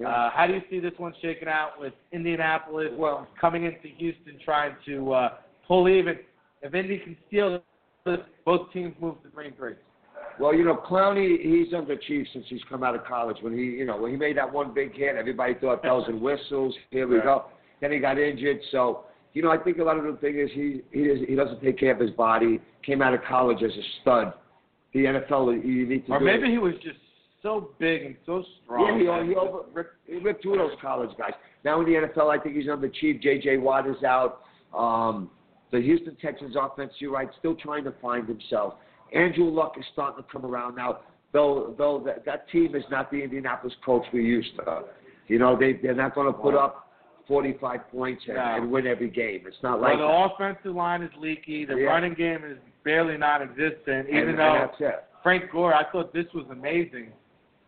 [0.00, 0.08] Yeah.
[0.08, 4.38] Uh, how do you see this one shaking out with Indianapolis Well- coming into Houston
[4.44, 5.28] trying to uh,
[5.66, 6.18] pull even?
[6.62, 7.60] If Indy can steal
[8.06, 9.74] this, both teams move to three three.
[10.38, 13.36] Well, you know, Clowney, he's underachieved since he's come out of college.
[13.42, 16.20] When he, you know, when he made that one big hit, everybody thought bells and
[16.20, 16.74] whistles.
[16.90, 17.24] Here we Right.
[17.24, 17.44] go.
[17.80, 18.58] Then he got injured.
[18.70, 21.34] So, you know, I think a lot of the thing is he he does, he
[21.34, 22.58] doesn't take care of his body.
[22.82, 24.32] Came out of college as a stud.
[24.94, 26.50] The NFL, you need to Or maybe it.
[26.52, 26.98] he was just
[27.42, 29.00] so big and so strong.
[29.00, 31.32] Yeah, he, he over ripped, he ripped through those college guys.
[31.64, 33.22] Now in the NFL, I think he's underachieved.
[33.22, 33.58] J.J.
[33.58, 34.42] Watt is out.
[34.76, 35.30] Um,
[35.72, 38.74] the Houston Texans offense, you're right, still trying to find himself.
[39.14, 41.00] Andrew Luck is starting to come around now.
[41.32, 44.82] Though, though that, that team is not the Indianapolis Colts we used to.
[45.28, 46.88] You know, they they're not going to put up
[47.28, 48.42] 45 points and, No.
[48.42, 49.44] and win every game.
[49.46, 50.34] It's not Well, like the that.
[50.54, 51.64] offensive line is leaky.
[51.64, 51.86] The Yeah.
[51.86, 54.08] running game is barely non-existent.
[54.08, 54.94] Even and, though and.
[55.22, 57.12] Frank Gore, I thought this was amazing,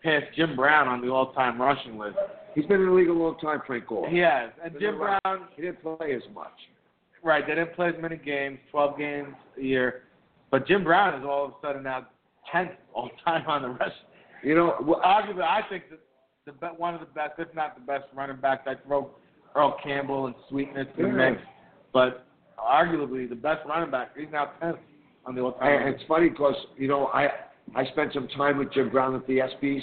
[0.02, 2.16] passed Jim Brown on the all-time rushing list.
[2.54, 4.08] He's been in the league a long time, Frank Gore.
[4.08, 4.98] He has, and Jim.
[4.98, 6.52] Brown He didn't play as much.
[7.24, 10.02] Right, they didn't play as many games, 12 games a year.
[10.50, 12.06] But Jim Brown is all of a sudden now
[12.52, 13.92] 10th all time on the rush.
[14.42, 16.00] You know, well, Arguably, I think that
[16.46, 18.66] the be- one of the best, if not the best, running backs.
[18.66, 19.10] I throw
[19.54, 21.40] Earl Campbell and Sweetness in the mix,
[21.92, 22.26] but
[22.58, 24.10] arguably the best running back.
[24.16, 24.78] He's now 10th
[25.24, 25.88] on the all And time.
[25.94, 27.28] it's funny because you know I
[27.74, 29.82] I spent some time with Jim Brown at the ESPYS,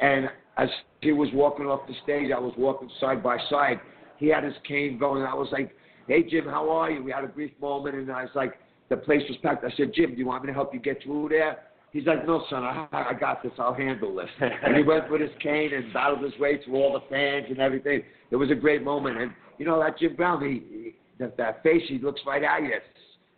[0.00, 0.68] and as
[1.00, 3.80] he was walking off the stage, I was walking side by side.
[4.18, 5.22] He had his cane going.
[5.22, 5.74] I was like,
[6.08, 8.96] "Hey Jim, how are you?" We had a brief moment, and I was like, "The
[8.96, 11.30] place was packed." I said, "Jim, do you want me to help you get through
[11.30, 11.58] there?"
[11.92, 13.52] He's like, "No, son, I, I got this.
[13.58, 16.92] I'll handle this." and he went with his cane and battled his way through all
[16.92, 18.02] the fans and everything.
[18.30, 21.62] It was a great moment, and you know that Jim Brown, he, he that, that
[21.62, 22.70] face, he looks right at you.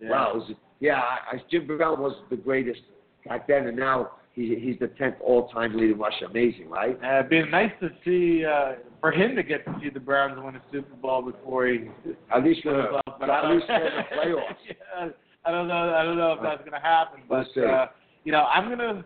[0.01, 0.11] Yeah.
[0.11, 2.81] Wow, was, yeah, I, I, Jim Brown was the greatest
[3.29, 6.27] back then, and now he, he's the tenth all-time leading rusher.
[6.27, 6.99] Amazing, right?
[7.03, 10.41] Uh, it'd be nice to see uh, for him to get to see the Browns
[10.43, 11.89] win a Super Bowl before he
[12.35, 13.19] At least goes the, off.
[13.21, 14.55] but at least for the playoffs.
[14.69, 15.09] yeah,
[15.45, 15.95] I don't know.
[15.95, 17.87] I don't know if that's gonna happen, We'll but uh,
[18.25, 19.05] you know, I'm gonna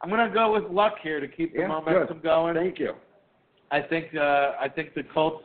[0.00, 2.22] I'm gonna go with luck here to keep the Yeah, momentum good.
[2.22, 2.54] going.
[2.54, 2.92] Thank you.
[3.70, 5.44] I think uh, I think the Colts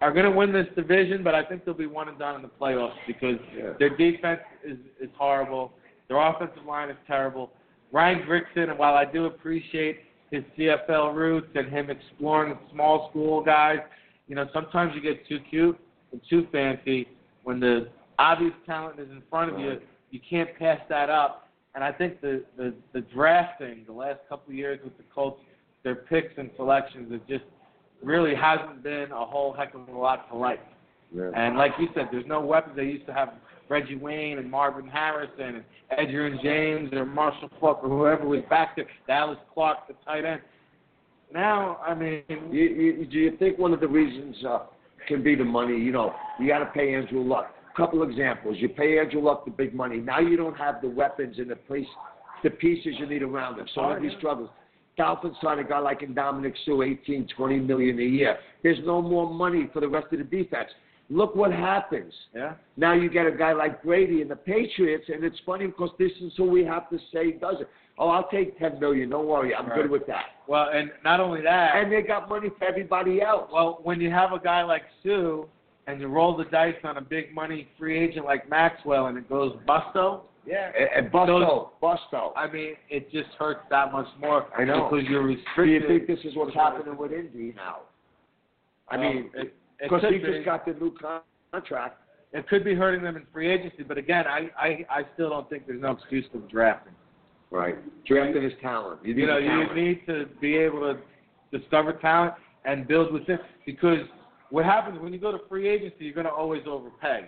[0.00, 2.48] are gonna win this division, but I think they'll be one and done in the
[2.48, 3.72] playoffs because Yeah.
[3.78, 5.72] their defense is is horrible.
[6.10, 7.52] Their offensive line is terrible.
[7.92, 10.00] Ryan Grigson, and while I do appreciate
[10.32, 13.78] his CFL roots and him exploring small school guys,
[14.26, 15.78] you know, sometimes you get too cute
[16.10, 17.06] and too fancy
[17.44, 19.78] when the obvious talent is in front of you.
[20.10, 21.48] You can't pass that up.
[21.76, 25.40] And I think the, the, the drafting the last couple of years with the Colts,
[25.84, 27.44] their picks and selections, it just
[28.02, 30.60] really hasn't been a whole heck of a lot to like.
[31.14, 31.30] Yeah.
[31.36, 32.74] And like you said, there's no weapons.
[32.74, 33.28] They used to have
[33.70, 35.64] Reggie Wayne and Marvin Harrison and
[35.98, 38.84] Edgerrin James or Marshall Faulk or whoever was back there.
[39.06, 40.40] Dallas Clark, the tight end.
[41.32, 44.58] Now, I mean, You, you, do you think one of the reasons uh,
[45.06, 45.78] can be the money?
[45.78, 47.54] You know, you got to pay Andrew Luck.
[47.76, 48.56] couple examples.
[48.58, 49.98] You pay Andrew Luck the big money.
[49.98, 51.86] Now you don't have the weapons and the place,
[52.42, 53.68] the pieces you need around him.
[53.74, 54.50] So he struggles.
[54.96, 58.36] Dolphins sign a guy like Ndamukong Suh, 18, 20 million a year.
[58.64, 60.68] There's no more money for the rest of the defense.
[61.10, 62.12] Look what happens.
[62.34, 62.54] Yeah.
[62.76, 66.12] Now you get a guy like Brady and the Patriots, and it's funny because this
[66.22, 67.68] is who we have to say does it.
[67.98, 69.10] Oh, I'll take ten million.
[69.10, 69.82] Don't worry, I'm Right.
[69.82, 70.26] good with that.
[70.46, 73.50] Well, and not only that, And they got money for everybody else.
[73.52, 75.42] well, when you have a guy like Suh
[75.86, 79.28] and you roll the dice on a big money free agent like Maxwell and it
[79.28, 80.70] goes busto, yeah.
[80.78, 82.32] And, and Busto, Busto.
[82.36, 84.88] I mean, it just hurts that much more I know.
[84.90, 85.82] because you're restricted.
[85.82, 87.80] Do you think this is what's happening with Indy now?
[88.88, 90.32] I Well, mean, it because he be.
[90.32, 90.94] just got the new
[91.52, 91.98] contract.
[92.32, 95.48] it could be hurting them in free agency, but again, I, I, I still don't
[95.48, 96.92] think there's no excuse for drafting.
[97.50, 97.76] Right.
[98.06, 99.04] Drafting his talent.
[99.04, 103.38] You, You know, the you need to be able to discover talent and build within.
[103.66, 104.06] Because
[104.50, 107.26] what happens when you go to free agency, you're going to always overpay.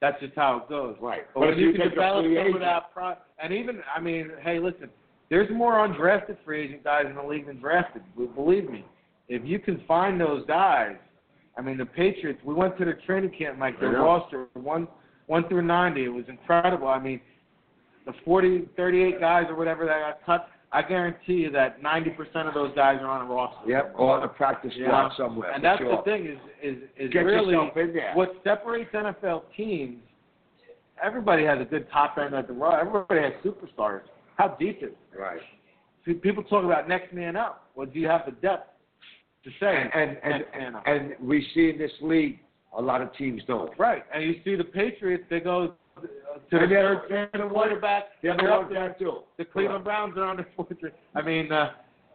[0.00, 0.96] That's just how it goes.
[1.00, 1.22] Right.
[1.32, 4.32] But, But if you, you can develop some of that, pro- and even, I mean,
[4.42, 4.90] hey, listen,
[5.30, 8.02] there's more undrafted free agent guys in the league than drafted.
[8.34, 8.84] Believe me,
[9.28, 10.96] if you can find those guys,
[11.56, 12.40] I mean, the Patriots.
[12.44, 13.78] We went to the training camp, Mike.
[13.80, 14.88] Their roster one
[15.26, 16.04] one through ninety.
[16.04, 16.88] It was incredible.
[16.88, 17.20] I mean,
[18.06, 20.48] the 40, 38 guys or whatever that got cut.
[20.72, 23.70] I guarantee you that 90% of those guys are on a roster.
[23.70, 23.94] Yep.
[23.96, 25.14] Or on a practice squad know?
[25.16, 25.52] somewhere.
[25.52, 25.96] And that's sure.
[25.96, 28.12] the thing is is is Get really yourself in there.
[28.14, 29.98] what separates NFL teams.
[31.02, 32.70] Everybody has a good top end at the row.
[32.72, 34.02] Everybody has superstars.
[34.36, 35.18] How deep is it?
[35.18, 35.40] Right.
[36.04, 37.68] See, People talk about next man up.
[37.76, 38.70] Well, do you have the depth
[39.44, 40.82] to say And and and, man up?
[40.86, 42.38] and we see in this league
[42.76, 43.70] a lot of teams don't.
[43.78, 44.02] right.
[44.12, 45.24] And you see the Patriots.
[45.30, 46.08] They go uh, to
[46.50, 48.04] the And they're- third string quarterback.
[48.22, 48.96] The and other they're up there.
[48.98, 49.18] too.
[49.38, 50.72] The Cleveland Browns are on the fourth.
[51.14, 51.70] I mean, uh,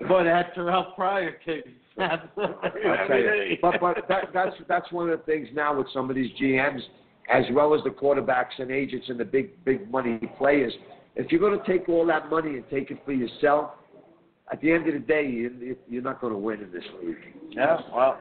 [0.08, 1.64] boy, had Terrelle Pryor case.
[1.98, 3.58] I tell you.
[3.62, 6.82] But but that, that's that's one of the things now with some of these GMs,
[7.32, 10.74] as well as the quarterbacks and agents and the big big money players.
[11.16, 13.72] If you're going to take all that money and take it for yourself,
[14.52, 17.18] at the end of the day, you, you're not going to win in this league.
[17.52, 18.20] Yeah, well,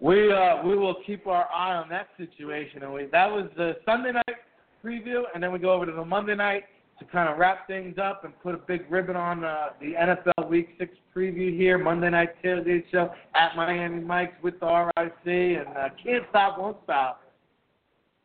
[0.00, 3.76] we uh, we will keep our eye on that situation, and we that was the
[3.84, 4.36] Sunday night
[4.84, 6.64] preview, and then we go over to the Monday night
[6.98, 10.48] to kind of wrap things up and put a big ribbon on uh, the NFL
[10.48, 15.76] Week Six preview here, Monday night tailgate show at Miami Mike's with the RIC, and
[15.76, 17.22] uh, can't stop, won't stop.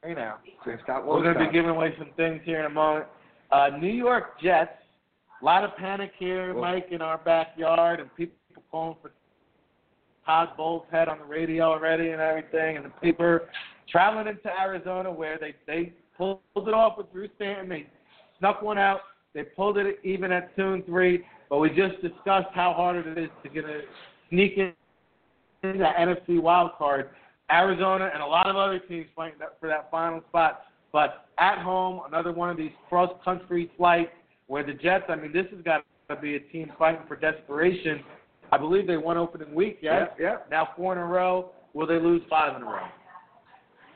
[0.04, 2.70] Hey now, Can't stop, we're going to be giving away some things here in a
[2.70, 3.06] moment.
[3.52, 4.72] Uh, New York Jets,
[5.42, 8.38] a lot of panic here, Well- Mike, in our backyard, and people
[8.72, 9.12] calling for
[10.26, 13.50] Todd Bowles head on the radio already and everything, and the paper
[13.88, 17.70] traveling into Arizona where they they pulled it off with Bruce Stanton.
[17.70, 17.88] They
[18.40, 19.02] snuck one out.
[19.34, 21.26] They pulled it even at two and three.
[21.50, 23.82] But we just discussed how hard it is to get a
[24.30, 24.74] sneak in
[25.64, 27.10] in the NFC wild card.
[27.52, 30.64] Arizona and a lot of other teams fighting for that final spot.
[30.92, 34.12] But at home, another one of these cross country flights
[34.48, 35.06] where the Jets.
[35.10, 38.02] I mean, this has got to be a team fighting for desperation.
[38.52, 39.80] I believe they won opening week.
[39.82, 40.10] Yes.
[40.20, 40.38] Yeah, yeah.
[40.50, 41.52] Now four in a row.
[41.74, 42.88] Will they lose five in a row?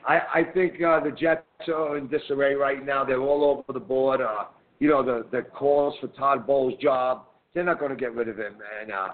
[0.07, 3.05] I, I think uh, the Jets are in disarray right now.
[3.05, 4.19] They're all over the board.
[4.21, 4.45] Uh,
[4.79, 8.27] you know, the, the calls for Todd Bowles' job, they're not going to get rid
[8.27, 8.55] of him.
[8.81, 9.09] And, uh,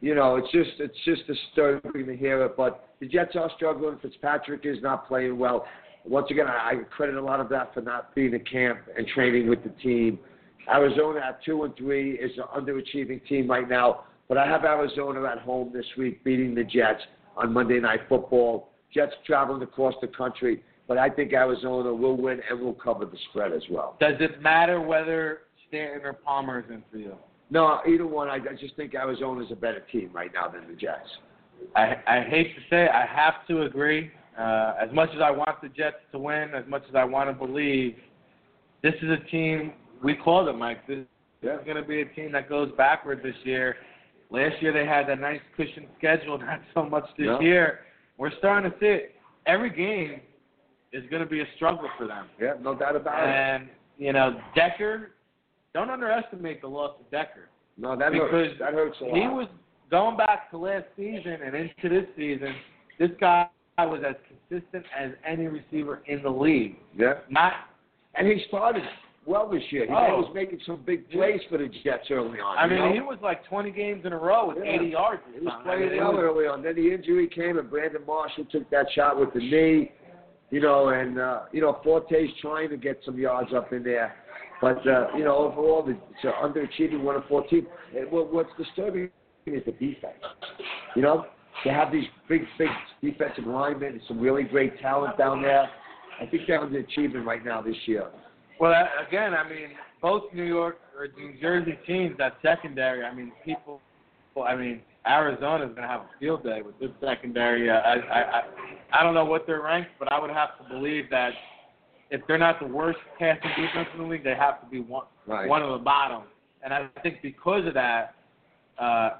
[0.00, 2.56] you know, it's just it's just disturbing to hear it.
[2.56, 3.98] But the Jets are struggling.
[4.00, 5.66] Fitzpatrick is not playing well.
[6.04, 9.06] Once again, I, I credit a lot of that for not being at camp and
[9.08, 10.18] training with the team.
[10.68, 14.04] Arizona at two and three is an underachieving team right now.
[14.28, 17.02] But I have Arizona at home this week beating the Jets
[17.36, 18.70] on Monday Night Football.
[18.92, 23.18] Jets traveling across the country, but I think Arizona will win and will cover the
[23.30, 23.96] spread as well.
[24.00, 27.14] Does it matter whether Stanton or Palmer is in for you?
[27.50, 28.28] No, either one.
[28.28, 31.08] I, I just think Arizona is a better team right now than the Jets.
[31.74, 34.10] I, I hate to say it, I have to agree.
[34.38, 37.30] Uh, as much as I want the Jets to win, as much as I want
[37.30, 37.96] to believe,
[38.82, 39.72] this is a team.
[40.02, 40.86] We called it, Mike.
[40.86, 41.04] This,
[41.42, 43.76] this is going to be a team that goes backward this year.
[44.30, 47.40] Last year they had that nice cushion schedule, not so much this Yeah.
[47.40, 47.80] year.
[48.18, 49.14] We're starting to see it.
[49.46, 50.20] Every game
[50.92, 52.26] is going to be a struggle for them.
[52.40, 53.30] Yeah, no doubt about it.
[53.32, 55.12] And you know, Decker.
[55.74, 57.48] Don't underestimate the loss of Decker.
[57.76, 58.54] No, that because hurts.
[58.58, 59.14] That hurts a lot.
[59.14, 59.46] He was
[59.90, 62.54] going back to last season and into this season.
[62.98, 63.46] This guy
[63.78, 64.14] was as
[64.48, 66.76] consistent as any receiver in the league.
[66.96, 67.52] yeah, Not
[68.14, 68.82] and he started
[69.26, 69.84] well this year.
[69.86, 70.22] He Oh.
[70.22, 72.56] was making some big plays for the Jets early on.
[72.58, 72.92] I mean, know?
[72.92, 74.72] he was like 20 games in a row with Yeah.
[74.72, 75.22] 80 yards.
[75.34, 75.70] He was something.
[75.72, 76.62] I playing mean, well was- early on.
[76.62, 79.92] Then the injury came, and Brandon Marshall took that shot with the knee.
[80.50, 84.14] You know, and uh, you know Forte's trying to get some yards up in there,
[84.60, 87.66] but uh, you know overall it's an underachieving one of fourteen.
[87.96, 89.10] And what, what's disturbing
[89.46, 90.14] is the defense.
[90.94, 91.26] You know,
[91.64, 92.68] they have these big, big
[93.02, 95.68] defensive linemen, and some really great talent down there,
[96.20, 98.06] I think they're underachieving right now this year.
[98.60, 98.72] Well,
[99.06, 99.68] again, I mean,
[100.00, 103.04] both New York or New Jersey teams, that secondary.
[103.04, 103.80] I mean, people.
[104.34, 107.70] Well, I mean, Arizona's going to have a field day with this secondary.
[107.70, 108.42] Uh, I, I, I,
[108.92, 111.30] I don't know what they're ranked, but I would have to believe that
[112.10, 115.04] if they're not the worst passing defense in the league, they have to be one
[115.26, 115.48] Right.
[115.48, 116.22] one of the bottom.
[116.62, 118.14] And I think because of that,
[118.78, 119.10] uh,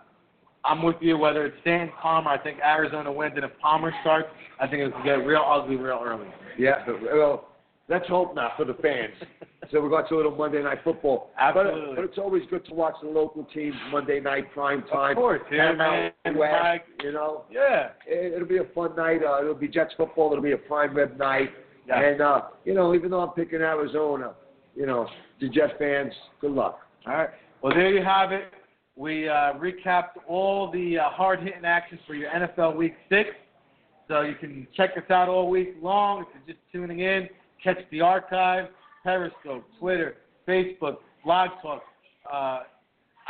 [0.65, 1.19] I'm with you.
[1.19, 4.29] Whether it's Stan Palmer, I think Arizona wins, and if Palmer starts,
[4.61, 6.29] I think it's going to get real ugly real early.
[6.59, 7.49] Yeah, but, well,
[7.89, 9.15] let's hope not for the fans.
[9.71, 11.31] so we got to a little Monday night football.
[11.39, 11.81] Absolutely.
[11.89, 15.13] But, but it's always good to watch the local teams Monday night prime time.
[15.13, 16.13] Of course, yeah, man.
[16.37, 17.91] West, You know, Yeah.
[18.07, 19.23] it, it'll be a fun night.
[19.23, 20.31] Uh, it'll be Jets football.
[20.33, 21.51] It'll be a prime rib night.
[21.87, 22.01] Yeah.
[22.03, 24.35] And uh, you know, even though I'm picking Arizona,
[24.75, 25.09] you know,
[25.41, 26.81] the Jets fans, good luck.
[27.07, 27.31] All right.
[27.63, 28.53] Well, there you have it.
[28.97, 33.31] We uh, recapped all the uh, hard hitting actions for your NFL Week Six.
[34.09, 37.29] So you can check us out all week long if you're just tuning in.
[37.63, 38.69] Catch the archive,
[39.03, 40.17] Periscope, Twitter,
[40.47, 41.83] Facebook, Blog Talk,
[42.33, 42.61] uh,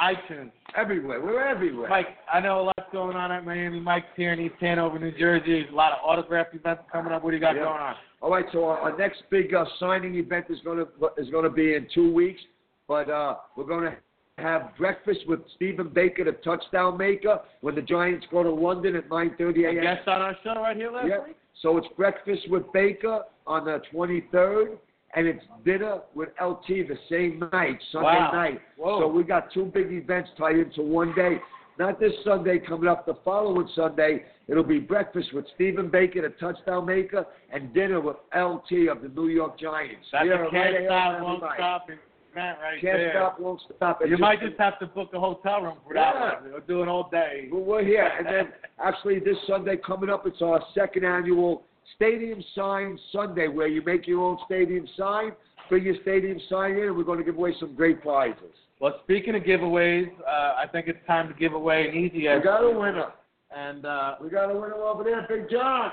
[0.03, 0.53] iTunes.
[0.77, 1.89] Everywhere, we're everywhere.
[1.89, 3.81] Mike, I know a lot's going on at Miami.
[3.81, 5.53] Mike's here in East Hanover, New Jersey.
[5.63, 7.25] There's a lot of autograph events coming up.
[7.25, 7.65] What do you got Yeah.
[7.65, 7.95] going on?
[8.21, 10.87] All right, so our, our next big uh, signing event is going to
[11.17, 12.41] is going to be in two weeks,
[12.89, 13.97] but uh, we're going to
[14.39, 19.09] have breakfast with Stephen Baker, the touchdown maker, when the Giants go to London at
[19.09, 19.83] 9:30 A a.m.
[19.83, 21.25] guest on our show right here last Yeah.
[21.25, 21.37] week?
[21.63, 24.77] So it's breakfast with Baker on the 23rd,
[25.15, 28.31] and it's dinner with LT the same night, Sunday Wow.
[28.33, 28.61] night.
[28.77, 29.01] Whoa.
[29.01, 31.41] So we got two big events tied into one day.
[31.79, 36.31] Not this Sunday coming up, the following Sunday, it'll be breakfast with Stephen Baker, the
[36.31, 40.07] touchdown maker, and dinner with LT of the New York Giants.
[40.11, 41.89] That's Here, a stop, here, won't stop
[42.37, 43.13] event right Can't there.
[43.15, 44.01] stop, won't stop.
[44.05, 46.41] You It's might just have to book a hotel room for that Yeah.
[46.41, 46.53] one.
[46.53, 47.49] We'll do an all day.
[47.51, 48.05] Well, we're here.
[48.19, 48.53] And then
[48.85, 51.63] actually this Sunday coming up, it's our second annual
[51.95, 55.33] Stadium Sign Sunday where you make your own stadium sign,
[55.69, 58.53] bring your stadium sign in, and we're going to give away some great prizes.
[58.81, 62.41] Well, speaking of giveaways, uh, I think it's time to give away an easy edge.
[62.41, 63.13] We got a winner.
[63.57, 65.93] And uh, We got a winner over there, Big John.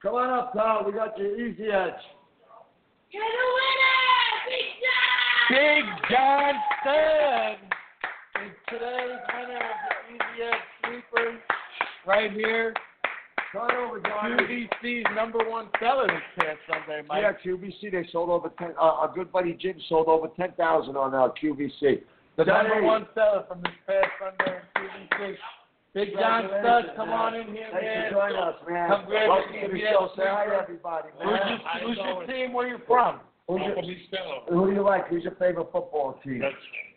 [0.00, 0.84] Come on up, pal.
[0.86, 2.00] We got your easy edge.
[3.10, 4.17] You're the winner, Big John!
[5.48, 7.56] Big John Stud
[8.44, 11.38] is today's winner of the Easy Edge Sweeper
[12.06, 12.74] right here.
[13.52, 14.36] Come on over, John.
[14.36, 17.22] QVC's number one seller this past Sunday, Mike.
[17.22, 17.90] Yeah, QVC.
[17.92, 18.72] They sold over ten.
[18.78, 22.02] Uh, our good buddy Jim sold over ten thousand on our QVC.
[22.36, 22.68] The Johnny.
[22.68, 25.36] number one seller from this past Sunday in QVC.
[25.94, 28.12] Big John Stud, come on in here, Thanks man.
[28.12, 28.88] for joining us, man.
[28.90, 30.10] Come grab Welcome to the show.
[30.14, 31.08] Say hi, everybody.
[31.16, 31.48] Who's Man.
[31.48, 32.52] your, who's your team?
[32.52, 33.20] Where you from?
[33.48, 33.74] Who's your,
[34.50, 35.08] who do you like?
[35.08, 36.42] Who's your favorite football team?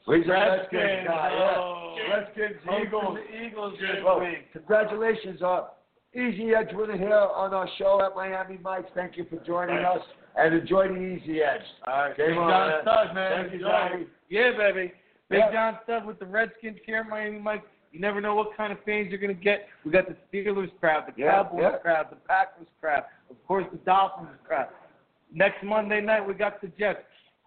[0.05, 0.73] Who's your Redskins.
[0.73, 1.55] Redskins guy?
[1.57, 1.95] Oh.
[1.97, 2.13] Yeah.
[2.15, 3.17] Redskins, Eagles.
[3.45, 4.51] Eagles this Well, week.
[4.51, 5.67] congratulations, uh,
[6.13, 8.89] Easy Edge winner here on our show at Miami Mike's.
[8.93, 10.01] Thank you for joining us
[10.35, 11.61] and enjoy the Easy Edge.
[11.87, 12.81] All right, Game Big on, John man.
[12.81, 13.31] Stud, man.
[13.39, 13.69] Thank you, Enjoy.
[13.69, 14.05] Johnny.
[14.29, 14.93] Yeah, baby.
[15.29, 15.51] Big Yeah.
[15.53, 17.63] John Stud with the Redskins here in Miami, Mike.
[17.93, 19.67] You never know what kind of fans you're going to get.
[19.85, 21.77] We got the Steelers crowd, the Yeah, Cowboys yeah.
[21.77, 24.67] crowd, the Packers crowd, of course the Dolphins crowd.
[25.33, 26.99] Next Monday night we got the Jets.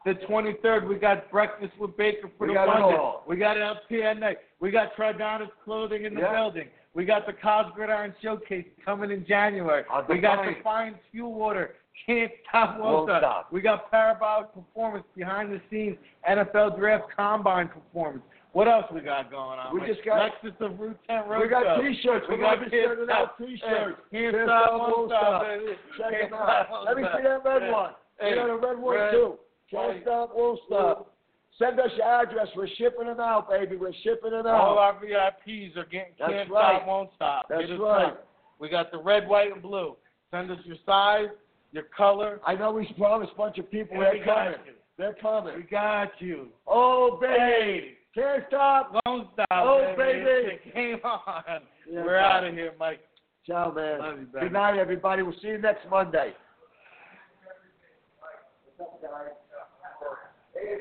[0.05, 2.99] The 23rd we got breakfast with Baker for We the it London.
[3.01, 3.25] all.
[3.27, 4.37] We got LPN night.
[4.61, 6.33] We got Tridonis clothing in the Yeah.
[6.33, 6.69] building.
[6.95, 9.85] We got the Cos Gridiron Showcase coming in January.
[10.09, 11.77] We got the Defiance Fuel Water.
[12.07, 13.51] Can't stop, won't, stop.
[13.53, 15.97] We got Parabolic Performance behind the scenes
[16.29, 18.25] NFL Draft Combine Performance.
[18.55, 19.75] What else we got going on?
[19.75, 19.91] We Mike?
[19.95, 21.81] just got- Lexus of Route 10 Road We got.
[21.83, 22.27] T-shirts.
[22.31, 23.99] We We're got going to be sending out T-shirts.
[24.15, 25.43] Hey, Can't stop, stop, won't won't stop, stop.
[25.43, 25.73] baby.
[25.99, 26.85] Check them out.
[26.87, 27.91] Let me see that red one.
[28.21, 29.11] Hey, we got a red one red.
[29.11, 29.35] too.
[29.71, 31.11] Can't stop, won't stop.
[31.59, 32.47] Send us your address.
[32.55, 33.75] We're shipping them out, baby.
[33.77, 34.79] We're shipping them All out.
[34.79, 36.77] our VIPs are getting That's can't right.
[36.79, 37.47] stop, won't stop.
[37.49, 38.07] That's right.
[38.07, 38.27] up.
[38.61, 39.97] We got the red, white, and blue.
[40.31, 41.29] Send us your size,
[41.73, 42.41] your color.
[42.47, 44.59] I know we promised a bunch of people and they're we got coming.
[44.67, 44.73] you.
[44.97, 45.57] They're coming.
[45.57, 46.49] We got you.
[46.69, 47.35] Oh, baby.
[47.37, 48.93] Hey, Can't stop.
[49.07, 49.49] won't stop.
[49.51, 50.21] Oh, baby.
[50.21, 50.61] baby.
[50.65, 51.63] It came on.
[51.91, 52.23] Yeah, We're bye.
[52.23, 53.01] out of here, Mike.
[53.47, 53.99] Ciao, man.
[53.99, 54.47] Love you, baby.
[54.47, 55.23] Good night, everybody.
[55.23, 56.33] We'll see you next Monday.
[60.55, 60.79] Hey,